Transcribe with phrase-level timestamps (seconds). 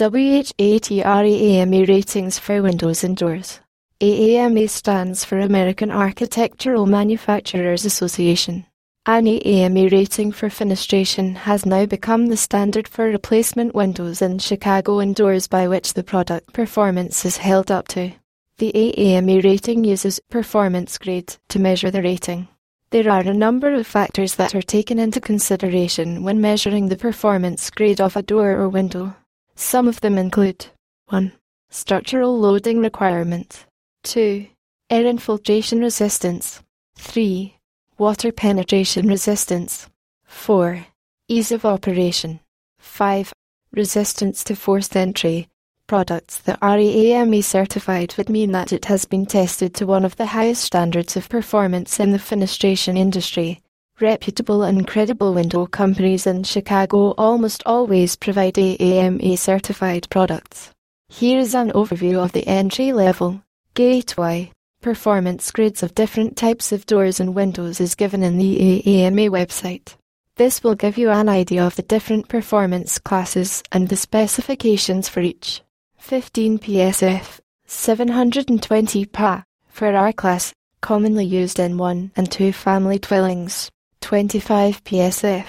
[0.00, 3.58] What are AAMA ratings for windows and doors.
[4.00, 8.64] AAMA stands for American Architectural Manufacturers Association.
[9.06, 15.00] An AAMA rating for fenestration has now become the standard for replacement windows in Chicago
[15.00, 18.12] and doors by which the product performance is held up to.
[18.58, 22.46] The AAMA rating uses performance grade to measure the rating.
[22.90, 27.68] There are a number of factors that are taken into consideration when measuring the performance
[27.70, 29.16] grade of a door or window.
[29.60, 30.66] Some of them include
[31.08, 31.32] 1.
[31.68, 33.66] Structural loading requirement,
[34.04, 34.46] 2.
[34.88, 36.62] Air infiltration resistance,
[36.96, 37.56] 3
[37.98, 39.88] water penetration resistance.
[40.26, 40.86] 4.
[41.26, 42.38] Ease of operation.
[42.78, 43.32] 5.
[43.72, 45.48] Resistance to forced entry.
[45.88, 50.14] Products that are AAMA certified would mean that it has been tested to one of
[50.16, 53.60] the highest standards of performance in the fenestration industry.
[54.00, 60.70] Reputable and credible window companies in Chicago almost always provide AAMA certified products.
[61.08, 63.42] Here is an overview of the entry level,
[63.74, 69.28] gateway, Performance grades of different types of doors and windows is given in the AAMA
[69.28, 69.96] website.
[70.36, 75.20] This will give you an idea of the different performance classes and the specifications for
[75.20, 75.62] each.
[75.98, 83.72] 15 PSF, 720 PA, for R class, commonly used in 1 and 2 family dwellings.
[84.00, 85.46] 25 PSF,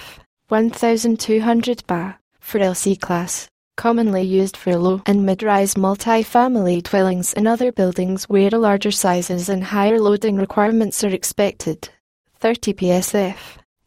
[0.48, 7.72] 1200 PA, for LC class, commonly used for low and mid-rise multi-family dwellings and other
[7.72, 11.88] buildings where larger sizes and higher loading requirements are expected.
[12.40, 13.36] 30 PSF,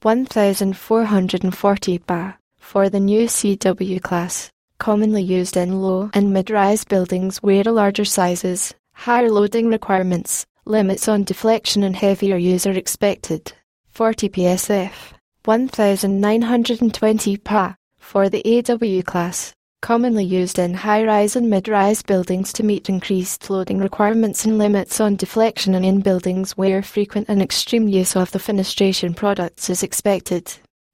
[0.02, 7.64] 1440 PA, for the new CW class, commonly used in low and mid-rise buildings where
[7.64, 13.54] larger sizes, higher loading requirements, limits on deflection and heavier use are expected.
[13.94, 15.14] 40 PSF,
[15.46, 22.90] 1920 PA, for the AW class, commonly used in high-rise and mid-rise buildings to meet
[22.90, 28.16] increased loading requirements and limits on deflection and in buildings where frequent and extreme use
[28.16, 30.52] of the fenestration products is expected.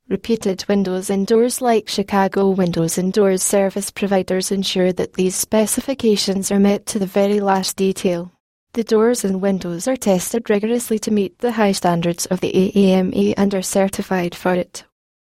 [0.10, 6.52] Repeated windows and doors like Chicago Windows and Doors service providers ensure that these specifications
[6.52, 8.34] are met to the very last detail.
[8.74, 13.34] The doors and windows are tested rigorously to meet the high standards of the AAMA
[13.35, 14.84] and are certified for it.